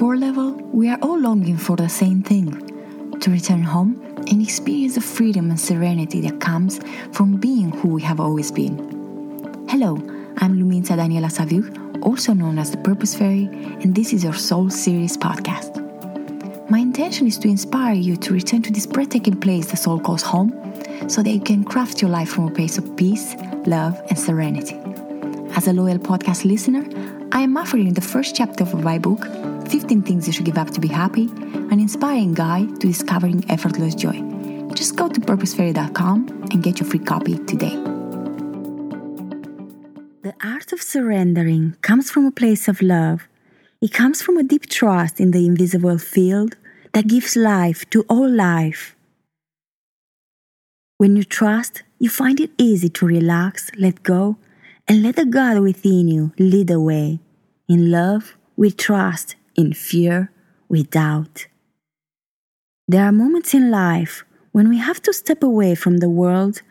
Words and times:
core 0.00 0.16
level, 0.16 0.52
we 0.72 0.88
are 0.88 0.98
all 1.02 1.20
longing 1.20 1.58
for 1.58 1.76
the 1.76 1.86
same 1.86 2.22
thing 2.22 2.48
to 3.20 3.30
return 3.30 3.62
home 3.62 4.00
and 4.30 4.40
experience 4.40 4.94
the 4.94 5.00
freedom 5.02 5.50
and 5.50 5.60
serenity 5.60 6.22
that 6.22 6.40
comes 6.40 6.80
from 7.12 7.36
being 7.36 7.70
who 7.70 7.88
we 7.88 8.00
have 8.00 8.18
always 8.18 8.50
been. 8.50 8.78
Hello, 9.68 9.96
I'm 10.38 10.56
Luminita 10.58 10.96
Daniela 10.96 11.28
Sabau, 11.28 11.62
also 12.02 12.32
known 12.32 12.58
as 12.58 12.70
the 12.70 12.78
Purpose 12.78 13.14
Fairy, 13.14 13.44
and 13.82 13.94
this 13.94 14.14
is 14.14 14.24
your 14.24 14.32
Soul 14.32 14.70
Series 14.70 15.18
podcast. 15.18 15.70
My 16.70 16.78
intention 16.78 17.26
is 17.26 17.36
to 17.36 17.48
inspire 17.48 17.92
you 17.92 18.16
to 18.16 18.32
return 18.32 18.62
to 18.62 18.72
this 18.72 18.86
breathtaking 18.86 19.38
place 19.38 19.70
the 19.70 19.76
soul 19.76 20.00
calls 20.00 20.22
home 20.22 20.50
so 21.10 21.22
that 21.22 21.30
you 21.30 21.42
can 21.42 21.62
craft 21.62 22.00
your 22.00 22.10
life 22.10 22.30
from 22.30 22.48
a 22.48 22.50
place 22.50 22.78
of 22.78 22.96
peace, 22.96 23.34
love, 23.66 24.00
and 24.08 24.18
serenity. 24.18 24.80
As 25.54 25.68
a 25.68 25.74
loyal 25.74 25.98
podcast 25.98 26.46
listener, 26.46 26.86
I 27.32 27.42
am 27.42 27.58
offering 27.58 27.92
the 27.92 28.00
first 28.00 28.34
chapter 28.34 28.64
of 28.64 28.82
my 28.82 28.98
book, 28.98 29.26
15 29.70 30.02
Things 30.02 30.26
You 30.26 30.32
Should 30.32 30.46
Give 30.46 30.58
Up 30.58 30.70
to 30.70 30.80
Be 30.80 30.88
Happy, 30.88 31.26
an 31.70 31.78
inspiring 31.78 32.34
guide 32.34 32.80
to 32.80 32.88
discovering 32.88 33.48
effortless 33.48 33.94
joy. 33.94 34.20
Just 34.74 34.96
go 34.96 35.08
to 35.08 35.20
purposefairy.com 35.20 36.48
and 36.50 36.60
get 36.60 36.80
your 36.80 36.88
free 36.88 36.98
copy 36.98 37.38
today. 37.46 37.76
The 40.22 40.34
art 40.42 40.72
of 40.72 40.82
surrendering 40.82 41.76
comes 41.82 42.10
from 42.10 42.26
a 42.26 42.32
place 42.32 42.66
of 42.66 42.82
love. 42.82 43.28
It 43.80 43.92
comes 43.92 44.20
from 44.20 44.38
a 44.38 44.42
deep 44.42 44.68
trust 44.68 45.20
in 45.20 45.30
the 45.30 45.46
invisible 45.46 45.98
field 45.98 46.56
that 46.92 47.06
gives 47.06 47.36
life 47.36 47.88
to 47.90 48.02
all 48.08 48.28
life. 48.28 48.96
When 50.98 51.14
you 51.14 51.22
trust, 51.22 51.84
you 52.00 52.10
find 52.10 52.40
it 52.40 52.50
easy 52.58 52.88
to 52.88 53.06
relax, 53.06 53.70
let 53.78 54.02
go, 54.02 54.36
and 54.88 55.04
let 55.04 55.14
the 55.14 55.26
God 55.26 55.60
within 55.60 56.08
you 56.08 56.32
lead 56.40 56.66
the 56.66 56.80
way. 56.80 57.20
In 57.68 57.92
love, 57.92 58.34
we 58.56 58.72
trust. 58.72 59.36
In 59.56 59.72
fear, 59.72 60.30
we 60.68 60.84
doubt. 60.84 61.46
There 62.88 63.04
are 63.04 63.12
moments 63.12 63.54
in 63.54 63.70
life 63.70 64.24
when 64.52 64.68
we 64.68 64.78
have 64.78 65.00
to 65.02 65.12
step 65.12 65.42
away 65.42 65.74
from 65.74 65.98
the 65.98 66.08
world 66.08 66.62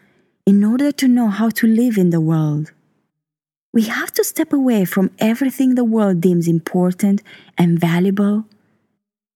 in 0.46 0.64
order 0.64 0.92
to 0.92 1.08
know 1.08 1.30
how 1.30 1.50
to 1.50 1.68
live 1.68 1.98
in 1.98 2.10
the 2.10 2.22
world. 2.22 2.72
We 3.72 3.84
have 3.84 4.12
to 4.14 4.24
step 4.24 4.52
away 4.52 4.86
from 4.86 5.12
everything 5.20 5.76
the 5.76 5.84
world 5.84 6.22
deems 6.22 6.48
important 6.48 7.22
and 7.58 7.80
valuable 7.80 8.46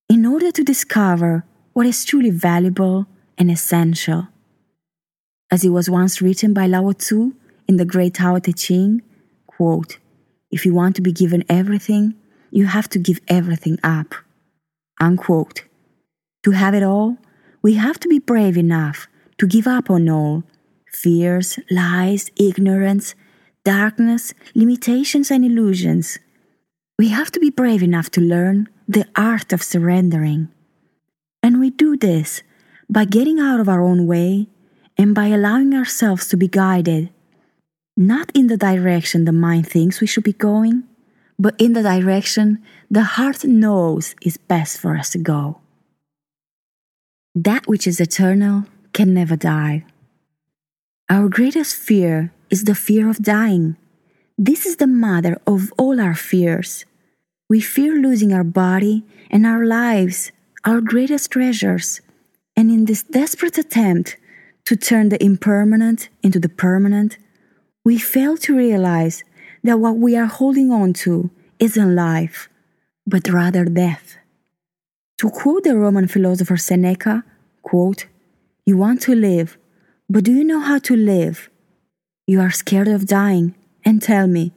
in 0.09 0.25
order 0.25 0.52
to 0.52 0.63
discover 0.63 1.45
what 1.73 1.85
is 1.85 2.03
truly 2.03 2.31
valuable 2.31 3.05
and 3.38 3.52
essential. 3.52 4.28
As 5.52 5.63
it 5.63 5.69
was 5.69 5.89
once 5.89 6.22
written 6.22 6.53
by 6.53 6.66
Lao 6.67 6.91
Tzu, 6.91 7.33
in 7.67 7.78
the 7.78 7.85
great 7.85 8.16
Tao 8.16 8.39
Te 8.39 8.53
Ching, 8.53 9.02
quote, 9.47 10.00
if 10.52 10.66
you 10.66 10.73
want 10.73 10.95
to 10.95 11.02
be 11.02 11.11
given 11.11 11.44
everything, 11.47 12.16
you 12.54 12.68
have 12.68 12.88
to 12.90 13.00
give 13.00 13.20
everything 13.28 13.80
up. 13.84 14.14
Unquote. 15.02 15.64
To 16.44 16.52
have 16.52 16.76
it 16.76 16.84
all, 16.84 17.18
we 17.64 17.73
have 17.73 18.00
to 18.02 18.08
be 18.08 18.20
brave 18.20 18.58
enough 18.58 19.08
to 19.40 19.48
give 19.48 19.68
up 19.68 19.90
on 19.90 20.08
all 20.08 20.44
fears, 20.88 21.58
lies, 21.72 22.30
ignorance, 22.36 23.16
darkness, 23.66 24.34
limitations, 24.54 25.31
and 25.31 25.44
illusions. 25.44 26.20
We 27.00 27.09
have 27.09 27.31
to 27.31 27.40
be 27.40 27.50
brave 27.50 27.81
enough 27.81 28.12
to 28.12 28.22
learn 28.22 28.70
the 28.88 29.08
art 29.16 29.52
of 29.52 29.64
surrendering. 29.64 30.50
And 31.42 31.59
we 31.59 31.72
do 31.72 31.98
this 31.98 32.44
by 32.88 33.06
getting 33.06 33.40
out 33.40 33.59
of 33.59 33.68
our 33.68 33.81
own 33.81 34.06
way 34.06 34.48
and 34.96 35.16
by 35.16 35.28
allowing 35.28 35.74
ourselves 35.74 36.28
to 36.28 36.38
be 36.38 36.48
guided 36.48 37.09
not 37.96 38.31
in 38.34 38.48
the 38.48 38.58
direction 38.58 39.26
the 39.26 39.31
mind 39.31 39.68
thinks 39.68 40.02
we 40.02 40.08
should 40.08 40.24
be 40.24 40.34
going, 40.34 40.84
but 41.38 41.56
in 41.59 41.73
the 41.73 41.84
direction 41.84 42.64
the 42.89 43.03
heart 43.03 43.44
knows 43.44 44.16
is 44.22 44.38
best 44.38 44.78
for 44.78 44.98
us 44.98 45.09
to 45.12 45.17
go. 45.17 45.59
That 47.36 47.68
which 47.68 47.88
is 47.88 48.00
eternal 48.00 48.66
can 48.94 49.13
never 49.13 49.35
die. 49.35 49.85
Our 51.09 51.30
greatest 51.30 51.75
fear 51.75 52.31
is 52.50 52.63
the 52.63 52.75
fear 52.75 53.09
of 53.09 53.24
dying. 53.24 53.75
This 54.38 54.66
is 54.66 54.78
the 54.78 54.88
mother 54.88 55.40
of 55.46 55.74
all 55.78 56.00
our 56.00 56.16
fears. 56.16 56.85
We 57.50 57.59
fear 57.59 58.02
losing 58.02 58.34
our 58.34 58.44
body 58.44 59.03
and 59.30 59.46
our 59.46 59.66
lives, 59.66 60.31
our 60.63 60.81
greatest 60.81 61.31
treasures. 61.31 62.02
And 62.56 62.72
in 62.72 62.86
this 62.86 63.03
desperate 63.03 63.57
attempt 63.57 64.18
to 64.66 64.75
turn 64.75 65.09
the 65.09 65.24
impermanent 65.24 66.09
into 66.22 66.40
the 66.40 66.50
permanent, 66.50 67.18
we 67.84 67.97
fail 67.97 68.38
to 68.38 68.56
realize 68.56 69.24
that 69.63 69.79
what 69.79 69.97
we 69.97 70.16
are 70.16 70.25
holding 70.25 70.72
on 70.72 70.94
to 70.94 71.29
isn't 71.59 71.96
life, 71.96 72.50
but 73.07 73.29
rather 73.29 73.66
death. 73.66 74.18
To 75.19 75.29
quote 75.29 75.63
the 75.63 75.78
Roman 75.78 76.07
philosopher 76.07 76.57
Seneca, 76.57 77.24
quote, 77.62 78.07
You 78.66 78.78
want 78.78 79.01
to 79.03 79.16
live, 79.16 79.57
but 80.09 80.24
do 80.25 80.34
you 80.34 80.44
know 80.44 80.59
how 80.59 80.79
to 80.79 80.96
live? 80.96 81.50
You 82.28 82.41
are 82.41 82.51
scared 82.51 82.88
of 82.88 83.07
dying, 83.07 83.56
and 83.85 84.01
tell 84.01 84.28
me, 84.28 84.51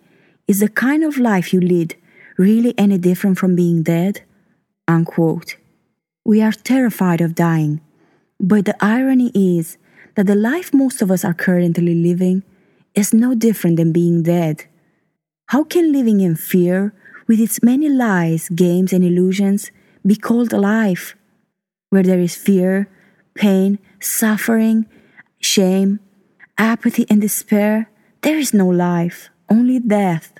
is 0.48 0.60
the 0.60 0.68
kind 0.68 1.02
of 1.02 1.18
life 1.18 1.52
you 1.52 1.60
lead 1.60 1.96
really 2.36 2.74
any 2.78 2.98
different 2.98 3.38
from 3.38 3.56
being 3.56 3.82
dead? 3.82 4.22
Unquote. 4.86 5.56
We 6.24 6.42
are 6.42 6.52
terrified 6.52 7.20
of 7.20 7.34
dying, 7.34 7.80
but 8.40 8.64
the 8.64 8.76
irony 8.84 9.30
is 9.34 9.78
that 10.16 10.26
the 10.26 10.34
life 10.34 10.74
most 10.74 11.02
of 11.02 11.10
us 11.10 11.24
are 11.24 11.34
currently 11.34 11.94
living 11.94 12.42
is 12.94 13.12
no 13.12 13.34
different 13.34 13.76
than 13.76 13.92
being 13.92 14.22
dead. 14.22 14.64
How 15.50 15.62
can 15.62 15.92
living 15.92 16.20
in 16.20 16.34
fear, 16.34 16.92
with 17.28 17.38
its 17.38 17.62
many 17.62 17.88
lies, 17.88 18.48
games, 18.48 18.92
and 18.92 19.04
illusions, 19.04 19.70
be 20.04 20.16
called 20.16 20.52
life? 20.52 21.14
Where 21.90 22.02
there 22.02 22.18
is 22.18 22.34
fear, 22.34 22.88
pain, 23.36 23.78
suffering, 24.00 24.86
shame, 25.38 26.00
apathy, 26.58 27.06
and 27.08 27.20
despair, 27.20 27.88
there 28.22 28.36
is 28.36 28.52
no 28.52 28.66
life, 28.66 29.28
only 29.48 29.78
death. 29.78 30.32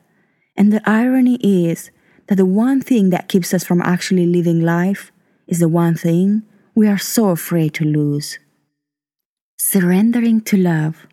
And 0.56 0.72
the 0.72 0.82
irony 0.84 1.36
is 1.36 1.92
that 2.26 2.34
the 2.34 2.46
one 2.46 2.80
thing 2.80 3.10
that 3.10 3.28
keeps 3.28 3.54
us 3.54 3.62
from 3.62 3.82
actually 3.82 4.26
living 4.26 4.60
life 4.60 5.12
is 5.46 5.60
the 5.60 5.68
one 5.68 5.94
thing 5.94 6.42
we 6.74 6.88
are 6.88 6.98
so 6.98 7.28
afraid 7.28 7.74
to 7.74 7.84
lose. 7.84 8.40
Surrendering 9.56 10.40
to 10.42 10.56
love. 10.56 11.06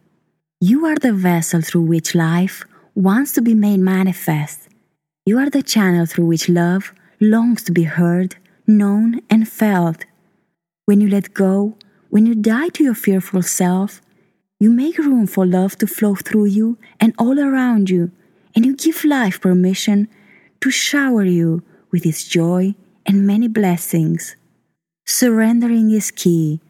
You 0.60 0.86
are 0.88 0.96
the 0.96 1.14
vessel 1.14 1.62
through 1.62 1.84
which 1.84 2.16
life 2.16 2.66
wants 2.96 3.32
to 3.34 3.42
be 3.42 3.54
made 3.54 3.80
manifest. 3.80 4.70
You 5.26 5.40
are 5.40 5.50
the 5.50 5.64
channel 5.64 6.06
through 6.06 6.28
which 6.28 6.50
love 6.50 6.94
longs 7.20 7.64
to 7.64 7.72
be 7.72 7.84
heard, 7.84 8.36
known, 8.68 9.22
and 9.30 9.48
felt. 9.48 10.06
When 10.86 11.02
you 11.02 11.10
let 11.10 11.34
go, 11.34 11.76
when 12.10 12.26
you 12.26 12.36
die 12.36 12.70
to 12.70 12.84
your 12.84 12.94
fearful 12.94 13.42
self, 13.42 14.02
you 14.60 14.70
make 14.70 14.98
room 14.98 15.26
for 15.26 15.46
love 15.46 15.78
to 15.78 15.88
flow 15.88 16.16
through 16.16 16.46
you 16.46 16.78
and 17.00 17.14
all 17.18 17.40
around 17.40 17.90
you, 17.90 18.12
and 18.56 18.66
you 18.66 18.76
give 18.76 19.04
life 19.04 19.42
permission 19.42 20.08
to 20.62 20.70
shower 20.70 21.24
you 21.24 21.64
with 21.92 22.06
its 22.06 22.28
joy 22.28 22.76
and 23.06 23.26
many 23.26 23.48
blessings. 23.48 24.36
Surrendering 25.06 25.92
is 25.92 26.12
key. 26.12 26.62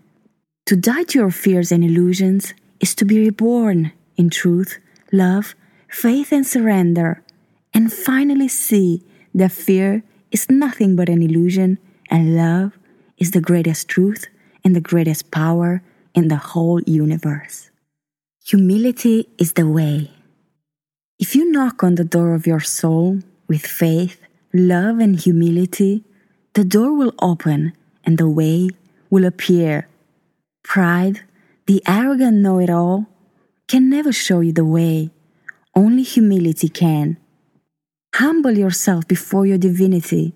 To 0.67 0.75
die 0.75 1.03
to 1.03 1.19
your 1.19 1.31
fears 1.31 1.71
and 1.71 1.83
illusions 1.83 2.53
is 2.79 2.95
to 2.95 3.05
be 3.05 3.19
reborn 3.19 3.91
in 4.15 4.29
truth, 4.29 4.79
love, 5.11 5.55
faith, 5.93 6.33
and 6.33 6.45
surrender, 6.45 7.21
and 7.73 7.93
finally 7.93 8.47
see 8.47 9.03
that 9.33 9.51
fear 9.51 10.03
is 10.31 10.49
nothing 10.49 10.95
but 10.95 11.07
an 11.07 11.21
illusion 11.21 11.77
and 12.09 12.35
love 12.35 12.77
is 13.17 13.31
the 13.31 13.39
greatest 13.39 13.87
truth 13.87 14.25
and 14.65 14.75
the 14.75 14.81
greatest 14.81 15.29
power 15.29 15.81
in 16.15 16.27
the 16.27 16.51
whole 16.51 16.81
universe. 16.81 17.69
Humility 18.45 19.29
is 19.37 19.53
the 19.53 19.67
way. 19.67 20.11
If 21.19 21.35
you 21.35 21.49
knock 21.51 21.83
on 21.83 21.95
the 21.95 22.03
door 22.03 22.33
of 22.33 22.47
your 22.47 22.59
soul 22.59 23.19
with 23.47 23.65
faith, 23.65 24.19
love, 24.51 24.99
and 24.99 25.19
humility, 25.19 26.03
the 26.53 26.65
door 26.65 26.91
will 26.93 27.13
open 27.21 27.73
and 28.03 28.17
the 28.17 28.29
way 28.29 28.69
will 29.09 29.25
appear. 29.25 29.87
Pride, 30.63 31.21
the 31.67 31.81
arrogant 31.87 32.37
know 32.37 32.59
it 32.59 32.69
all, 32.69 33.05
can 33.67 33.89
never 33.89 34.11
show 34.11 34.41
you 34.41 34.51
the 34.51 34.65
way. 34.65 35.11
Only 35.75 36.03
humility 36.03 36.69
can. 36.69 37.17
Humble 38.15 38.57
yourself 38.57 39.07
before 39.07 39.45
your 39.45 39.57
divinity. 39.57 40.35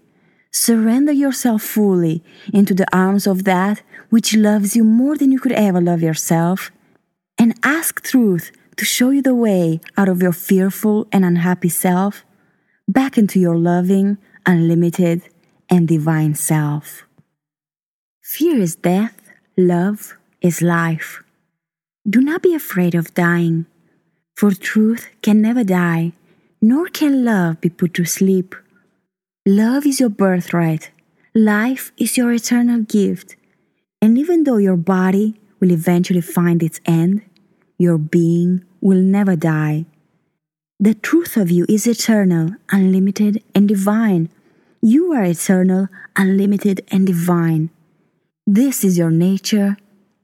Surrender 0.52 1.12
yourself 1.12 1.62
fully 1.62 2.24
into 2.52 2.74
the 2.74 2.88
arms 2.92 3.28
of 3.28 3.44
that 3.44 3.84
which 4.10 4.36
loves 4.36 4.76
you 4.76 4.84
more 4.84 5.16
than 5.16 5.32
you 5.32 5.40
could 5.40 5.52
ever 5.52 5.80
love 5.80 6.02
yourself. 6.02 6.72
And 7.38 7.54
ask 7.64 8.02
truth 8.02 8.52
to 8.78 8.86
show 8.86 9.12
you 9.12 9.22
the 9.22 9.36
way 9.36 9.80
out 9.96 10.10
of 10.10 10.22
your 10.22 10.32
fearful 10.32 11.08
and 11.12 11.24
unhappy 11.24 11.70
self 11.70 12.26
back 12.88 13.18
into 13.18 13.40
your 13.40 13.58
loving, 13.58 14.18
unlimited, 14.46 15.22
and 15.70 15.88
divine 15.88 16.34
self. 16.34 17.06
Fear 18.22 18.60
is 18.60 18.76
death, 18.76 19.22
love 19.58 20.18
is 20.42 20.62
life. 20.62 21.22
Do 22.10 22.22
not 22.22 22.42
be 22.42 22.56
afraid 22.56 22.96
of 22.96 23.14
dying, 23.14 23.66
for 24.38 24.52
truth 24.52 25.10
can 25.24 25.42
never 25.42 25.64
die, 25.64 26.14
nor 26.62 26.88
can 26.90 27.26
love 27.26 27.60
be 27.60 27.70
put 27.70 27.96
to 27.96 28.06
sleep. 28.06 28.56
Love 29.48 29.84
is 29.88 30.00
your 30.00 30.10
birthright. 30.10 30.92
Life 31.34 31.92
is 31.98 32.18
your 32.18 32.32
eternal 32.32 32.82
gift. 32.82 33.36
And 34.00 34.16
even 34.16 34.44
though 34.44 34.58
your 34.58 34.78
body 34.78 35.42
will 35.60 35.72
eventually 35.72 36.22
find 36.22 36.62
its 36.62 36.80
end, 36.86 37.24
your 37.80 37.98
being 37.98 38.64
will 38.80 39.02
never 39.02 39.36
die. 39.36 39.86
The 40.80 40.94
truth 40.94 41.36
of 41.36 41.50
you 41.50 41.66
is 41.68 41.88
eternal, 41.88 42.52
unlimited, 42.72 43.44
and 43.56 43.68
divine. 43.68 44.30
You 44.84 45.14
are 45.14 45.24
eternal, 45.24 45.88
unlimited, 46.16 46.86
and 46.90 47.08
divine. 47.08 47.72
This 48.46 48.84
is 48.84 49.00
your 49.00 49.10
nature, 49.10 49.78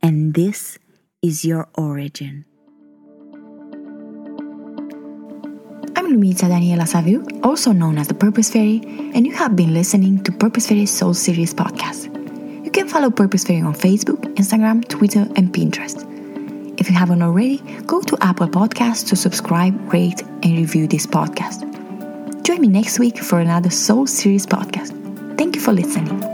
and 0.03 0.35
this 0.35 0.77
is 1.23 1.43
your 1.43 1.67
origin. 1.73 2.45
I'm 6.13 6.21
Luminita 6.21 6.47
Daniela 6.47 6.85
Sabau, 6.85 7.43
also 7.43 7.71
known 7.71 7.97
as 7.97 8.07
the 8.07 8.13
Purpose 8.13 8.51
Fairy, 8.51 8.83
and 9.15 9.25
you 9.25 9.33
have 9.33 9.55
been 9.55 9.73
listening 9.73 10.23
to 10.23 10.31
Purpose 10.31 10.67
Fairy 10.67 10.85
Soul 10.85 11.15
Series 11.15 11.55
podcast. 11.55 12.05
You 12.63 12.69
can 12.69 12.87
follow 12.87 13.09
Purpose 13.09 13.43
Fairy 13.43 13.61
on 13.61 13.73
Facebook, 13.73 14.21
Instagram, 14.35 14.87
Twitter, 14.87 15.21
and 15.35 15.51
Pinterest. 15.51 16.05
If 16.79 16.87
you 16.87 16.95
haven't 16.95 17.23
already, 17.23 17.57
go 17.87 17.99
to 18.01 18.15
Apple 18.21 18.47
Podcasts 18.47 19.07
to 19.09 19.15
subscribe, 19.15 19.91
rate, 19.91 20.21
and 20.21 20.55
review 20.55 20.85
this 20.85 21.07
podcast. 21.07 21.63
Join 22.43 22.61
me 22.61 22.67
next 22.67 22.99
week 22.99 23.17
for 23.17 23.39
another 23.39 23.71
Soul 23.71 24.05
Series 24.05 24.45
podcast. 24.45 24.91
Thank 25.39 25.55
you 25.55 25.61
for 25.61 25.73
listening. 25.73 26.32